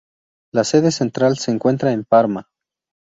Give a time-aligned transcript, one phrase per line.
[0.51, 2.49] La sede central se encuentra en Parma.